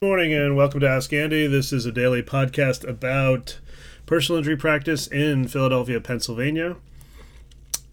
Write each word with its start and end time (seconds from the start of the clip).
Good 0.00 0.06
morning 0.06 0.32
and 0.32 0.54
welcome 0.54 0.78
to 0.78 0.88
Ask 0.88 1.12
Andy. 1.12 1.48
This 1.48 1.72
is 1.72 1.84
a 1.84 1.90
daily 1.90 2.22
podcast 2.22 2.88
about 2.88 3.58
personal 4.06 4.38
injury 4.38 4.56
practice 4.56 5.08
in 5.08 5.48
Philadelphia, 5.48 6.00
Pennsylvania. 6.00 6.76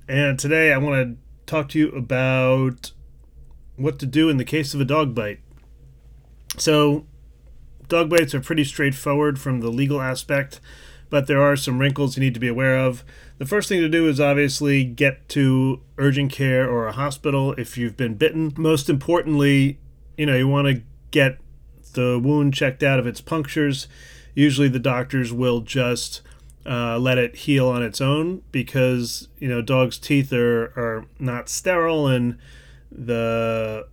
And 0.08 0.38
today 0.38 0.72
I 0.72 0.78
want 0.78 1.18
to 1.18 1.52
talk 1.52 1.68
to 1.70 1.80
you 1.80 1.90
about 1.90 2.92
what 3.76 3.98
to 3.98 4.06
do 4.06 4.30
in 4.30 4.38
the 4.38 4.46
case 4.46 4.76
of 4.76 4.82
a 4.82 4.86
dog 4.86 5.16
bite. 5.16 5.40
So, 6.58 7.08
dog 7.88 8.12
bites 8.12 8.36
are 8.36 8.40
pretty 8.40 8.66
straightforward 8.66 9.40
from 9.40 9.62
the 9.62 9.72
legal 9.72 10.00
aspect, 10.00 10.60
but 11.10 11.26
there 11.26 11.42
are 11.42 11.56
some 11.56 11.80
wrinkles 11.80 12.16
you 12.16 12.22
need 12.22 12.36
to 12.36 12.40
be 12.40 12.48
aware 12.48 12.78
of. 12.78 13.04
The 13.40 13.48
first 13.48 13.68
thing 13.68 13.82
to 13.82 13.90
do 13.90 14.08
is 14.08 14.20
obviously 14.20 14.84
get 14.84 15.28
to 15.30 15.82
urgent 15.98 16.32
care 16.32 16.70
or 16.70 16.86
a 16.86 16.92
hospital 16.92 17.54
if 17.54 17.80
you've 17.80 17.98
been 17.98 18.14
bitten. 18.14 18.54
Most 18.58 18.92
importantly, 18.92 19.80
you 20.20 20.28
know, 20.28 20.36
you 20.36 20.48
want 20.48 20.68
to 20.68 20.84
get 21.10 21.40
the 21.96 22.20
wound 22.20 22.54
checked 22.54 22.84
out 22.84 23.00
of 23.00 23.08
its 23.08 23.20
punctures. 23.20 23.88
Usually 24.34 24.68
the 24.68 24.80
doctors 24.80 25.34
will 25.34 25.62
just 25.62 26.22
uh, 26.66 26.98
let 26.98 27.18
it 27.18 27.36
heal 27.36 27.68
on 27.68 27.84
its 27.84 28.02
own 28.02 28.42
because, 28.52 29.28
you 29.40 29.48
know, 29.48 29.62
dogs' 29.62 29.98
teeth 29.98 30.32
are, 30.34 30.66
are 30.76 31.06
not 31.20 31.50
sterile 31.50 32.08
and 32.08 32.38
the 32.92 33.88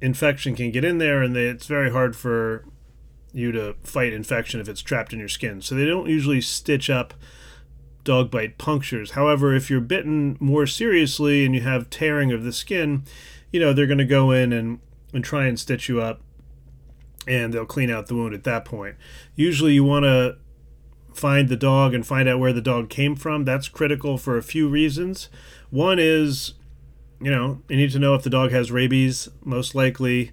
infection 0.00 0.54
can 0.54 0.70
get 0.70 0.84
in 0.84 0.98
there 0.98 1.22
and 1.22 1.34
they, 1.34 1.46
it's 1.46 1.66
very 1.66 1.90
hard 1.90 2.16
for 2.16 2.64
you 3.32 3.52
to 3.52 3.74
fight 3.82 4.12
infection 4.12 4.60
if 4.60 4.68
it's 4.68 4.80
trapped 4.80 5.12
in 5.12 5.18
your 5.18 5.28
skin. 5.28 5.60
So 5.60 5.74
they 5.74 5.84
don't 5.84 6.08
usually 6.08 6.40
stitch 6.40 6.88
up 6.88 7.14
dog 8.02 8.30
bite 8.30 8.56
punctures. 8.56 9.10
However, 9.10 9.54
if 9.54 9.68
you're 9.68 9.80
bitten 9.80 10.36
more 10.40 10.66
seriously 10.66 11.44
and 11.44 11.54
you 11.54 11.60
have 11.62 11.90
tearing 11.90 12.32
of 12.32 12.44
the 12.44 12.52
skin, 12.52 13.04
you 13.52 13.60
know, 13.60 13.72
they're 13.72 13.86
going 13.86 13.98
to 13.98 14.04
go 14.04 14.30
in 14.30 14.52
and, 14.52 14.78
and 15.12 15.22
try 15.22 15.46
and 15.46 15.58
stitch 15.58 15.88
you 15.88 16.00
up 16.00 16.22
and 17.26 17.52
they'll 17.52 17.66
clean 17.66 17.90
out 17.90 18.06
the 18.06 18.14
wound 18.14 18.34
at 18.34 18.44
that 18.44 18.64
point. 18.64 18.96
Usually 19.34 19.72
you 19.72 19.84
want 19.84 20.04
to 20.04 20.36
find 21.12 21.48
the 21.48 21.56
dog 21.56 21.94
and 21.94 22.06
find 22.06 22.28
out 22.28 22.38
where 22.38 22.52
the 22.52 22.60
dog 22.60 22.90
came 22.90 23.16
from. 23.16 23.44
That's 23.44 23.68
critical 23.68 24.18
for 24.18 24.36
a 24.36 24.42
few 24.42 24.68
reasons. 24.68 25.28
One 25.70 25.98
is, 25.98 26.54
you 27.20 27.30
know, 27.30 27.62
you 27.68 27.76
need 27.76 27.92
to 27.92 27.98
know 27.98 28.14
if 28.14 28.22
the 28.22 28.30
dog 28.30 28.52
has 28.52 28.70
rabies. 28.70 29.28
Most 29.42 29.74
likely 29.74 30.32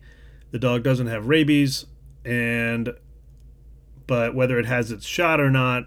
the 0.51 0.59
dog 0.59 0.83
doesn't 0.83 1.07
have 1.07 1.27
rabies 1.27 1.85
and 2.25 2.93
but 4.05 4.35
whether 4.35 4.59
it 4.59 4.65
has 4.65 4.91
its 4.91 5.05
shot 5.05 5.39
or 5.39 5.49
not, 5.49 5.85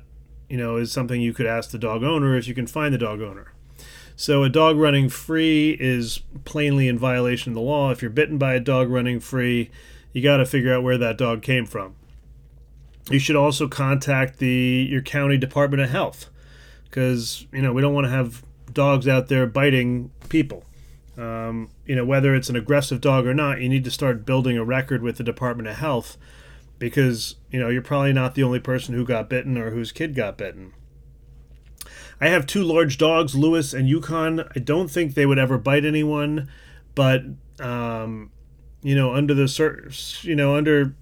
you 0.48 0.56
know, 0.56 0.77
is 0.77 0.90
something 0.90 1.20
you 1.20 1.34
could 1.34 1.46
ask 1.46 1.70
the 1.70 1.78
dog 1.78 2.02
owner 2.02 2.36
if 2.36 2.48
you 2.48 2.54
can 2.54 2.66
find 2.66 2.94
the 2.94 2.98
dog 2.98 3.20
owner. 3.20 3.52
So 4.16 4.42
a 4.42 4.48
dog 4.48 4.78
running 4.78 5.10
free 5.10 5.77
is 5.78 6.20
plainly 6.44 6.88
in 6.88 6.98
violation 6.98 7.52
of 7.52 7.54
the 7.54 7.60
law. 7.60 7.90
If 7.90 8.00
you're 8.00 8.10
bitten 8.10 8.38
by 8.38 8.54
a 8.54 8.60
dog 8.60 8.88
running 8.88 9.20
free, 9.20 9.70
you 10.17 10.22
got 10.22 10.39
to 10.39 10.47
figure 10.47 10.72
out 10.72 10.83
where 10.83 10.97
that 10.97 11.19
dog 11.19 11.42
came 11.42 11.67
from. 11.67 11.95
You 13.11 13.19
should 13.19 13.36
also 13.36 13.69
contact 13.69 14.39
the 14.39 14.89
your 14.91 15.03
county 15.03 15.36
department 15.36 15.83
of 15.83 15.91
health 15.91 16.31
because 16.86 17.47
you 17.53 17.61
know 17.61 17.75
we 17.75 17.83
don't 17.83 17.92
want 17.92 18.06
to 18.06 18.11
have 18.11 18.42
dogs 18.73 19.06
out 19.06 19.28
there 19.28 19.47
biting 19.47 20.11
people. 20.31 20.64
Um, 21.19 21.69
you 21.84 21.95
know 21.95 22.06
whether 22.06 22.34
it's 22.34 22.48
an 22.48 22.56
aggressive 22.56 23.03
dog 23.03 23.27
or 23.27 23.34
not, 23.34 23.61
you 23.61 23.69
need 23.69 23.84
to 23.84 23.91
start 23.91 24.25
building 24.25 24.56
a 24.56 24.64
record 24.64 25.03
with 25.03 25.19
the 25.19 25.23
Department 25.23 25.69
of 25.69 25.77
Health 25.77 26.17
because 26.78 27.36
you 27.51 27.61
know 27.61 27.69
you're 27.69 27.83
probably 27.83 28.14
not 28.14 28.34
the 28.34 28.42
only 28.42 28.58
person 28.58 28.95
who 28.95 29.05
got 29.05 29.28
bitten 29.28 29.58
or 29.58 29.69
whose 29.69 29.92
kid 29.92 30.14
got 30.14 30.39
bitten. 30.39 30.73
I 32.23 32.28
have 32.28 32.47
two 32.47 32.64
large 32.64 32.97
dogs, 32.97 33.34
Lewis 33.34 33.75
and 33.75 33.86
Yukon. 33.86 34.48
I 34.56 34.61
don't 34.61 34.91
think 34.91 35.12
they 35.12 35.27
would 35.27 35.39
ever 35.39 35.58
bite 35.58 35.84
anyone, 35.84 36.48
but 36.95 37.23
um, 37.61 38.30
you 38.87 38.95
know, 38.95 39.12
under 39.12 39.34
the 39.34 39.48
cir- 39.48 39.91
you 40.23 40.37
know 40.37 40.55
under 40.55 40.95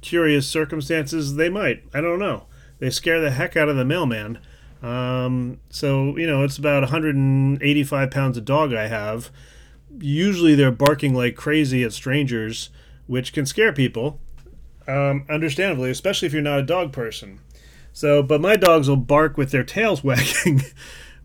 curious 0.00 0.48
circumstances, 0.48 1.36
they 1.36 1.48
might. 1.48 1.84
I 1.94 2.00
don't 2.00 2.18
know. 2.18 2.46
They 2.80 2.90
scare 2.90 3.20
the 3.20 3.30
heck 3.30 3.56
out 3.56 3.68
of 3.68 3.76
the 3.76 3.84
mailman. 3.84 4.40
Um, 4.82 5.60
so 5.68 6.16
you 6.16 6.26
know, 6.26 6.42
it's 6.42 6.58
about 6.58 6.82
185 6.82 8.10
pounds 8.10 8.36
of 8.36 8.44
dog 8.44 8.74
I 8.74 8.88
have. 8.88 9.30
Usually, 10.00 10.56
they're 10.56 10.72
barking 10.72 11.14
like 11.14 11.36
crazy 11.36 11.84
at 11.84 11.92
strangers, 11.92 12.70
which 13.06 13.32
can 13.32 13.46
scare 13.46 13.72
people. 13.72 14.18
Um, 14.88 15.26
understandably, 15.30 15.92
especially 15.92 16.26
if 16.26 16.32
you're 16.32 16.42
not 16.42 16.58
a 16.58 16.64
dog 16.64 16.92
person. 16.92 17.38
So, 17.92 18.20
but 18.20 18.40
my 18.40 18.56
dogs 18.56 18.88
will 18.88 18.96
bark 18.96 19.36
with 19.36 19.52
their 19.52 19.62
tails 19.62 20.02
wagging, 20.04 20.62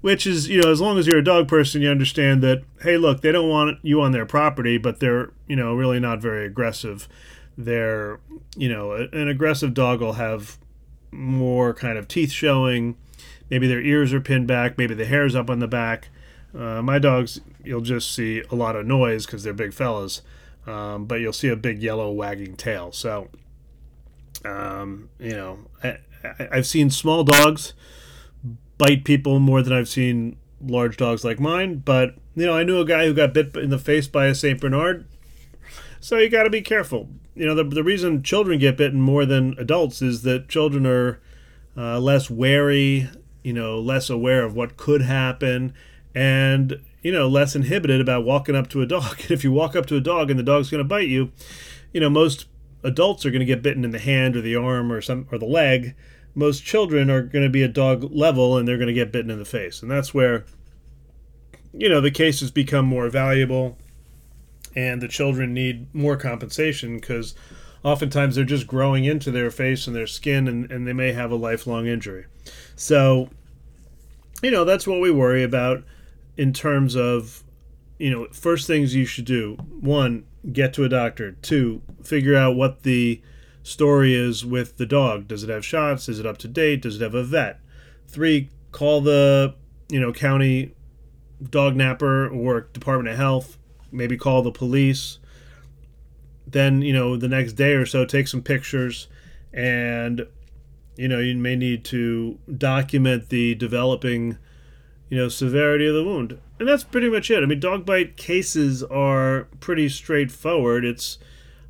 which 0.06 0.28
is, 0.28 0.48
you 0.48 0.62
know, 0.62 0.70
as 0.70 0.80
long 0.80 1.00
as 1.00 1.08
you're 1.08 1.18
a 1.18 1.24
dog 1.24 1.48
person, 1.48 1.82
you 1.82 1.90
understand 1.90 2.44
that, 2.44 2.62
hey, 2.84 2.96
look, 2.96 3.22
they 3.22 3.32
don't 3.32 3.50
want 3.50 3.80
you 3.82 4.02
on 4.02 4.12
their 4.12 4.24
property, 4.24 4.78
but 4.78 5.00
they're, 5.00 5.32
you 5.48 5.56
know, 5.56 5.74
really 5.74 6.00
not 6.00 6.22
very 6.22 6.46
aggressive. 6.46 7.08
They're, 7.58 8.20
you 8.56 8.70
know, 8.70 8.92
an 8.92 9.28
aggressive 9.28 9.74
dog 9.74 10.02
will 10.02 10.14
have 10.14 10.60
more 11.10 11.74
kind 11.74 11.98
of 11.98 12.08
teeth 12.08 12.30
showing. 12.32 12.98
Maybe 13.50 13.66
their 13.66 13.82
ears 13.82 14.14
are 14.14 14.22
pinned 14.22 14.46
back. 14.46 14.78
Maybe 14.78 14.94
the 14.94 15.08
hair's 15.08 15.34
up 15.34 15.50
on 15.50 15.58
the 15.58 15.68
back. 15.68 16.10
Uh, 16.54 16.84
my 16.84 17.00
dogs, 17.00 17.42
you'll 17.64 17.82
just 17.82 18.14
see 18.14 18.44
a 18.52 18.56
lot 18.56 18.76
of 18.76 18.86
noise 18.86 19.26
because 19.26 19.42
they're 19.42 19.54
big 19.54 19.74
fellas, 19.74 20.22
um, 20.68 21.06
but 21.06 21.20
you'll 21.20 21.34
see 21.34 21.48
a 21.48 21.56
big 21.56 21.82
yellow 21.82 22.12
wagging 22.12 22.56
tail. 22.56 22.92
So, 22.92 23.30
um, 24.44 25.10
you 25.18 25.32
know, 25.36 25.58
I, 25.84 25.98
I've 26.52 26.68
seen 26.68 26.92
small 26.92 27.24
dogs 27.24 27.74
bite 28.78 29.04
people 29.04 29.40
more 29.40 29.62
than 29.62 29.74
I've 29.74 29.90
seen 29.90 30.38
large 30.62 30.98
dogs 30.98 31.24
like 31.24 31.40
mine. 31.40 31.82
But 31.86 32.16
you 32.36 32.46
know, 32.46 32.58
I 32.58 32.64
knew 32.64 32.80
a 32.80 32.86
guy 32.86 33.06
who 33.06 33.14
got 33.14 33.34
bit 33.34 33.56
in 33.56 33.70
the 33.70 33.80
face 33.80 34.08
by 34.08 34.28
a 34.28 34.36
Saint 34.36 34.62
Bernard. 34.62 35.06
So 36.00 36.18
you 36.18 36.30
got 36.30 36.44
to 36.44 36.50
be 36.50 36.62
careful. 36.62 37.10
You 37.36 37.48
know, 37.48 37.56
the 37.56 37.64
the 37.64 37.84
reason 37.84 38.24
children 38.24 38.60
get 38.60 38.78
bitten 38.78 39.02
more 39.02 39.26
than 39.26 39.56
adults 39.58 40.02
is 40.02 40.22
that 40.24 40.50
children 40.50 40.86
are 40.86 41.20
uh, 41.76 42.00
less 42.00 42.30
wary. 42.30 43.10
You 43.44 43.54
know, 43.54 43.80
less 43.80 44.10
aware 44.10 44.44
of 44.44 44.56
what 44.56 44.76
could 44.78 45.04
happen, 45.04 45.74
and 46.16 46.82
you 47.04 47.12
know, 47.12 47.28
less 47.28 47.56
inhibited 47.56 48.02
about 48.02 48.26
walking 48.26 48.56
up 48.56 48.68
to 48.70 48.82
a 48.82 48.88
dog. 48.88 49.20
And 49.22 49.32
if 49.32 49.44
you 49.44 49.52
walk 49.52 49.76
up 49.76 49.86
to 49.88 49.96
a 49.96 50.02
dog 50.02 50.32
and 50.32 50.40
the 50.40 50.44
dog's 50.44 50.72
going 50.72 50.84
to 50.84 50.88
bite 50.88 51.08
you, 51.08 51.32
you 51.94 52.02
know, 52.02 52.10
most 52.10 52.48
adults 52.84 53.26
are 53.26 53.30
going 53.30 53.42
to 53.42 53.46
get 53.46 53.62
bitten 53.62 53.86
in 53.86 53.92
the 53.92 54.00
hand 54.00 54.36
or 54.36 54.42
the 54.42 54.56
arm 54.56 54.92
or 54.92 55.02
some 55.02 55.28
or 55.32 55.38
the 55.38 55.46
leg 55.46 55.96
most 56.36 56.64
children 56.64 57.10
are 57.10 57.22
going 57.22 57.44
to 57.44 57.50
be 57.50 57.64
at 57.64 57.74
dog 57.74 58.04
level 58.12 58.58
and 58.58 58.68
they're 58.68 58.78
going 58.78 58.88
to 58.88 58.94
get 58.94 59.12
bitten 59.12 59.32
in 59.32 59.40
the 59.40 59.46
face. 59.46 59.82
And 59.82 59.90
that's 59.90 60.14
where, 60.14 60.46
you 61.74 61.90
know, 61.90 62.02
the 62.02 62.12
cases 62.12 62.52
become 62.52 62.86
more 62.86 63.10
valuable 63.10 63.78
and 64.76 65.02
the 65.02 65.08
children 65.08 65.54
need 65.54 65.94
more 65.96 66.18
compensation 66.18 66.98
because 66.98 67.34
oftentimes 67.84 68.36
they're 68.36 68.44
just 68.44 68.68
growing 68.68 69.06
into 69.06 69.32
their 69.32 69.50
face 69.50 69.88
and 69.88 69.96
their 69.96 70.08
skin 70.08 70.48
and, 70.48 70.70
and 70.72 70.86
they 70.86 70.94
may 70.94 71.14
have 71.14 71.32
a 71.32 71.36
lifelong 71.36 71.88
injury. 71.88 72.26
So, 72.76 73.30
you 74.44 74.52
know, 74.52 74.66
that's 74.66 74.86
what 74.86 75.00
we 75.00 75.12
worry 75.12 75.44
about 75.44 75.84
in 76.36 76.52
terms 76.52 76.96
of, 76.96 77.44
you 77.98 78.12
know, 78.12 78.28
first 78.34 78.68
things 78.68 78.94
you 78.94 79.06
should 79.06 79.26
do 79.26 79.56
one, 79.80 80.26
get 80.52 80.74
to 80.74 80.84
a 80.84 80.90
doctor, 80.90 81.32
two, 81.42 81.82
figure 82.04 82.36
out 82.36 82.58
what 82.58 82.84
the 82.84 83.22
story 83.66 84.14
is 84.14 84.46
with 84.46 84.78
the 84.78 84.86
dog. 84.86 85.28
Does 85.28 85.44
it 85.44 85.50
have 85.50 85.66
shots? 85.66 86.08
Is 86.08 86.20
it 86.20 86.26
up 86.26 86.38
to 86.38 86.48
date? 86.48 86.84
Does 86.84 87.02
it 87.02 87.04
have 87.04 87.16
a 87.16 87.24
vet? 87.24 87.60
Three, 88.08 88.50
call 88.72 89.02
the 89.02 89.56
you 89.90 90.00
know 90.00 90.14
county 90.14 90.74
dog 91.50 91.76
napper 91.76 92.28
or 92.28 92.62
Department 92.62 93.10
of 93.10 93.18
Health. 93.18 93.58
Maybe 93.92 94.18
call 94.18 94.42
the 94.42 94.52
police. 94.52 95.20
Then 96.48 96.82
you 96.82 96.94
know 96.94 97.18
the 97.18 97.28
next 97.28 97.54
day 97.54 97.74
or 97.74 97.86
so, 97.86 98.06
take 98.06 98.28
some 98.28 98.44
pictures, 98.44 99.08
and 99.52 100.28
you 100.96 101.08
know 101.08 101.20
you 101.20 101.36
may 101.36 101.56
need 101.56 101.84
to 101.86 102.38
document 102.58 103.30
the 103.30 103.56
developing 103.56 104.38
you 105.10 105.18
know 105.18 105.28
severity 105.28 105.88
of 105.88 105.94
the 105.94 106.04
wound 106.04 106.40
and 106.60 106.68
that's 106.68 106.84
pretty 106.84 107.10
much 107.10 107.30
it 107.30 107.44
i 107.44 107.46
mean 107.46 107.60
dog 107.60 107.86
bite 107.86 108.18
cases 108.18 108.82
are 108.84 109.48
pretty 109.60 109.88
straightforward 109.88 110.84
it's 110.84 111.20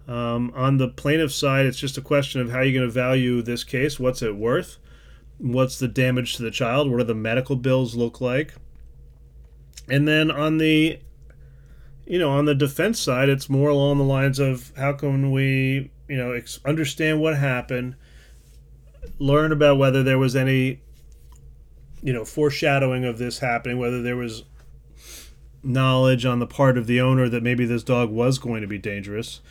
um, 0.08 0.52
on 0.56 0.78
the 0.78 0.88
plaintiff 0.88 1.34
side, 1.34 1.66
it's 1.66 1.80
just 1.80 1.98
a 1.98 2.02
question 2.02 2.42
of 2.42 2.52
how 2.52 2.62
you're 2.62 2.78
going 2.78 2.88
to 2.88 2.94
value 2.94 3.42
this 3.42 3.64
case. 3.64 4.00
What's 4.00 4.22
it 4.22 4.36
worth? 4.36 4.78
What's 5.38 5.80
the 5.80 5.88
damage 5.88 6.36
to 6.36 6.44
the 6.44 6.52
child? 6.52 6.90
What 6.90 7.00
do 7.00 7.04
the 7.04 7.16
medical 7.16 7.56
bills 7.56 7.96
look 7.96 8.22
like? 8.22 8.54
And 9.90 10.08
then 10.08 10.30
on 10.30 10.58
the, 10.58 11.00
you 12.06 12.20
know, 12.20 12.32
on 12.32 12.46
the 12.46 12.56
defense 12.56 13.00
side, 13.00 13.30
it's 13.30 13.50
more 13.50 13.70
along 13.70 13.98
the 13.98 14.04
lines 14.04 14.40
of 14.40 14.72
how 14.78 14.94
can 14.94 15.32
we, 15.32 15.92
you 16.08 16.18
know, 16.18 16.32
ex- 16.32 16.60
understand 16.66 17.20
what 17.20 17.38
happened, 17.38 17.96
learn 19.18 19.52
about 19.52 19.78
whether 19.78 20.04
there 20.04 20.20
was 20.20 20.36
any, 20.36 20.82
you 22.02 22.14
know, 22.14 22.26
foreshadowing 22.26 23.06
of 23.06 23.18
this 23.18 23.40
happening, 23.40 23.80
whether 23.80 24.02
there 24.02 24.16
was 24.16 24.44
knowledge 25.64 26.26
on 26.26 26.38
the 26.38 26.48
part 26.48 26.78
of 26.78 26.86
the 26.86 27.02
owner 27.02 27.28
that 27.28 27.42
maybe 27.42 27.66
this 27.66 27.84
dog 27.84 28.12
was 28.12 28.38
going 28.38 28.62
to 28.62 28.68
be 28.68 28.78
dangerous 28.78 29.42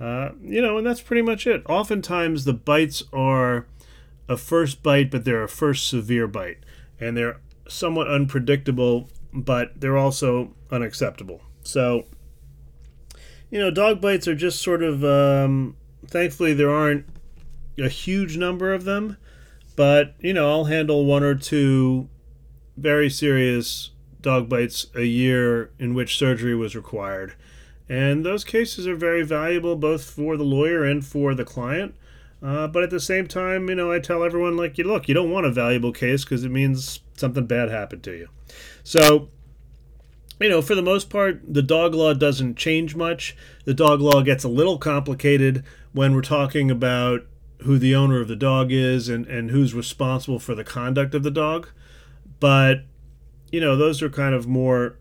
uh, 0.00 0.30
you 0.40 0.62
know, 0.62 0.78
and 0.78 0.86
that's 0.86 1.00
pretty 1.00 1.22
much 1.22 1.46
it. 1.46 1.62
Oftentimes, 1.68 2.44
the 2.44 2.52
bites 2.52 3.02
are 3.12 3.66
a 4.28 4.36
first 4.36 4.82
bite, 4.82 5.10
but 5.10 5.24
they're 5.24 5.42
a 5.42 5.48
first 5.48 5.88
severe 5.88 6.26
bite, 6.26 6.58
and 7.00 7.16
they're 7.16 7.40
somewhat 7.68 8.08
unpredictable, 8.08 9.08
but 9.32 9.80
they're 9.80 9.96
also 9.96 10.54
unacceptable. 10.70 11.42
So, 11.62 12.04
you 13.50 13.58
know, 13.58 13.70
dog 13.70 14.00
bites 14.00 14.28
are 14.28 14.34
just 14.34 14.62
sort 14.62 14.82
of 14.82 15.04
um, 15.04 15.76
thankfully, 16.06 16.54
there 16.54 16.70
aren't 16.70 17.06
a 17.78 17.88
huge 17.88 18.36
number 18.36 18.72
of 18.72 18.84
them, 18.84 19.16
but 19.76 20.14
you 20.20 20.32
know, 20.32 20.50
I'll 20.50 20.64
handle 20.64 21.04
one 21.04 21.22
or 21.22 21.34
two 21.34 22.08
very 22.76 23.10
serious 23.10 23.90
dog 24.20 24.48
bites 24.48 24.86
a 24.94 25.04
year 25.04 25.70
in 25.78 25.94
which 25.94 26.18
surgery 26.18 26.54
was 26.54 26.74
required. 26.74 27.34
And 27.88 28.24
those 28.24 28.44
cases 28.44 28.86
are 28.86 28.96
very 28.96 29.24
valuable 29.24 29.76
both 29.76 30.04
for 30.04 30.36
the 30.36 30.44
lawyer 30.44 30.84
and 30.84 31.04
for 31.04 31.34
the 31.34 31.44
client. 31.44 31.94
Uh, 32.42 32.68
but 32.68 32.82
at 32.82 32.90
the 32.90 33.00
same 33.00 33.26
time, 33.26 33.68
you 33.68 33.74
know, 33.74 33.90
I 33.90 33.98
tell 33.98 34.22
everyone, 34.22 34.56
like, 34.56 34.78
you 34.78 34.84
look, 34.84 35.08
you 35.08 35.14
don't 35.14 35.30
want 35.30 35.46
a 35.46 35.50
valuable 35.50 35.92
case 35.92 36.24
because 36.24 36.44
it 36.44 36.50
means 36.50 37.00
something 37.16 37.46
bad 37.46 37.70
happened 37.70 38.04
to 38.04 38.12
you. 38.12 38.28
So, 38.84 39.28
you 40.40 40.48
know, 40.48 40.62
for 40.62 40.76
the 40.76 40.82
most 40.82 41.10
part, 41.10 41.42
the 41.52 41.62
dog 41.62 41.94
law 41.94 42.14
doesn't 42.14 42.56
change 42.56 42.94
much. 42.94 43.36
The 43.64 43.74
dog 43.74 44.00
law 44.00 44.22
gets 44.22 44.44
a 44.44 44.48
little 44.48 44.78
complicated 44.78 45.64
when 45.92 46.14
we're 46.14 46.22
talking 46.22 46.70
about 46.70 47.22
who 47.62 47.76
the 47.76 47.96
owner 47.96 48.20
of 48.20 48.28
the 48.28 48.36
dog 48.36 48.70
is 48.70 49.08
and, 49.08 49.26
and 49.26 49.50
who's 49.50 49.74
responsible 49.74 50.38
for 50.38 50.54
the 50.54 50.62
conduct 50.62 51.14
of 51.14 51.24
the 51.24 51.30
dog. 51.30 51.68
But, 52.38 52.82
you 53.50 53.60
know, 53.60 53.76
those 53.76 54.00
are 54.00 54.08
kind 54.08 54.32
of 54.32 54.46
more 54.46 54.96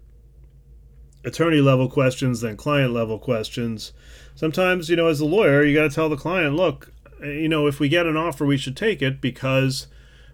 attorney 1.27 1.59
level 1.59 1.89
questions 1.89 2.41
than 2.41 2.56
client 2.56 2.94
level 2.94 3.19
questions. 3.19 3.91
Sometimes, 4.33 4.89
you 4.89 4.95
know, 4.95 5.07
as 5.07 5.19
a 5.19 5.25
lawyer, 5.25 5.63
you 5.63 5.75
got 5.75 5.89
to 5.89 5.94
tell 5.94 6.09
the 6.09 6.15
client, 6.15 6.56
look, 6.56 6.94
you 7.21 7.50
know, 7.50 7.68
if 7.68 7.79
we 7.79 7.89
get 7.89 8.06
an 8.06 8.15
offer, 8.15 8.45
we 8.45 8.57
should 8.57 8.77
take 8.77 9.01
it 9.01 9.19
because 9.19 9.88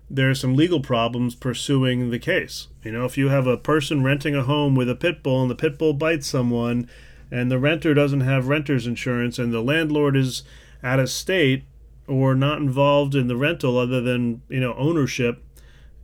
there 0.09 0.29
are 0.29 0.35
some 0.35 0.55
legal 0.55 0.81
problems 0.81 1.33
pursuing 1.33 2.11
the 2.11 2.19
case. 2.19 2.67
You 2.83 2.91
know, 2.91 3.05
if 3.05 3.17
you 3.17 3.29
have 3.29 3.47
a 3.47 3.57
person 3.57 4.03
renting 4.03 4.35
a 4.35 4.43
home 4.43 4.75
with 4.75 4.89
a 4.89 4.95
pit 4.95 5.23
bull 5.23 5.41
and 5.41 5.49
the 5.49 5.55
pit 5.55 5.79
bull 5.79 5.93
bites 5.93 6.27
someone 6.27 6.87
and 7.31 7.49
the 7.49 7.57
renter 7.57 7.95
doesn't 7.95 8.21
have 8.21 8.47
renter's 8.47 8.85
insurance 8.85 9.39
and 9.39 9.51
the 9.51 9.61
landlord 9.61 10.15
is 10.15 10.43
out 10.83 10.99
of 10.99 11.09
state 11.09 11.63
or 12.07 12.35
not 12.35 12.59
involved 12.59 13.15
in 13.15 13.27
the 13.27 13.37
rental 13.37 13.77
other 13.77 14.01
than, 14.01 14.41
you 14.49 14.59
know, 14.59 14.75
ownership, 14.77 15.43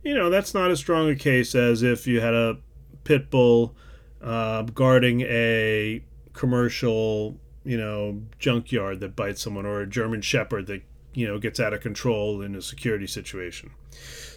you 0.02 0.14
know, 0.14 0.30
that's 0.30 0.54
not 0.54 0.70
as 0.70 0.80
strong 0.80 1.08
a 1.08 1.14
case 1.14 1.54
as 1.54 1.82
if 1.82 2.06
you 2.06 2.20
had 2.20 2.34
a 2.34 2.56
pit 3.04 3.30
bull 3.30 3.76
uh, 4.22 4.62
guarding 4.62 5.22
a 5.22 6.02
commercial, 6.32 7.36
you 7.64 7.76
know, 7.76 8.20
junkyard 8.38 9.00
that 9.00 9.16
bites 9.16 9.42
someone 9.42 9.66
or 9.66 9.80
a 9.80 9.86
German 9.86 10.20
shepherd 10.20 10.66
that, 10.66 10.82
you 11.14 11.26
know, 11.26 11.38
gets 11.38 11.58
out 11.58 11.72
of 11.72 11.80
control 11.80 12.42
in 12.42 12.54
a 12.54 12.62
security 12.62 13.06
situation. 13.06 13.70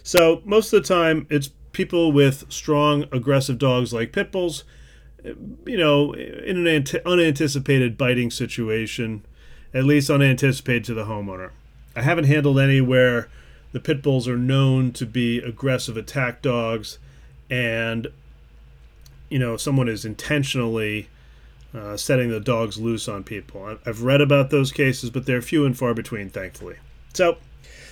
So 0.02 0.42
most 0.44 0.72
of 0.72 0.82
the 0.82 0.88
time, 0.88 1.26
it's 1.30 1.50
people 1.72 2.12
with 2.12 2.50
strong, 2.50 3.04
aggressive 3.12 3.58
dogs 3.58 3.92
like 3.92 4.12
pit 4.12 4.32
bulls, 4.32 4.64
you 5.66 5.76
know, 5.76 6.12
in 6.12 6.66
an 6.66 6.86
unanticipated 7.06 7.96
biting 7.96 8.30
situation, 8.30 9.24
at 9.72 9.84
least 9.84 10.10
unanticipated 10.10 10.84
to 10.84 10.94
the 10.94 11.04
homeowner. 11.04 11.50
I 11.96 12.02
haven't 12.02 12.24
handled 12.24 12.58
any 12.58 12.80
where 12.80 13.28
the 13.72 13.80
pit 13.80 14.02
bulls 14.02 14.28
are 14.28 14.36
known 14.36 14.92
to 14.92 15.06
be 15.06 15.38
aggressive 15.38 15.96
attack 15.96 16.42
dogs 16.42 16.98
and 17.50 18.08
you 19.28 19.38
know 19.38 19.56
someone 19.56 19.88
is 19.88 20.04
intentionally 20.04 21.08
uh, 21.74 21.96
setting 21.96 22.30
the 22.30 22.40
dogs 22.40 22.78
loose 22.78 23.08
on 23.08 23.24
people. 23.24 23.76
I've 23.84 24.02
read 24.02 24.20
about 24.20 24.50
those 24.50 24.70
cases, 24.70 25.10
but 25.10 25.26
they're 25.26 25.42
few 25.42 25.66
and 25.66 25.76
far 25.76 25.92
between, 25.92 26.30
thankfully. 26.30 26.76
So 27.14 27.38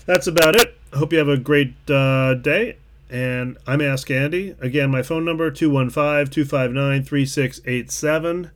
that's 0.06 0.26
about 0.26 0.56
it. 0.56 0.76
I 0.93 0.99
hope 0.99 1.12
you 1.12 1.19
have 1.19 1.29
a 1.29 1.37
great 1.37 1.75
uh, 1.90 2.34
day. 2.34 2.76
And 3.11 3.58
I'm 3.67 3.81
Ask 3.82 4.11
Andy. 4.11 4.55
Again, 4.61 4.90
my 4.90 5.02
phone 5.02 5.25
number 5.25 5.50
215 5.50 6.32
259 6.32 7.05
3687. 7.05 8.50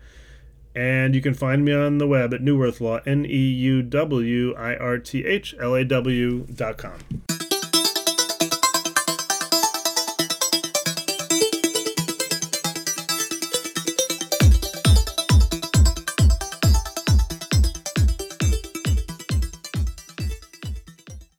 And 0.75 1.15
you 1.15 1.21
can 1.21 1.35
find 1.35 1.65
me 1.65 1.75
on 1.75 1.99
the 1.99 2.07
web 2.07 2.33
at 2.33 2.41
Neuwirth 2.43 2.81
Law, 2.81 3.01
N 3.07 3.25
E 3.27 3.51
U 3.51 3.83
W 3.83 4.55
I 4.55 4.77
R 4.77 4.99
T 4.99 5.25
H 5.25 5.55
L 5.59 5.75
A 5.75 5.85
W 5.85 6.47
dot 6.55 6.77
com. 6.79 6.99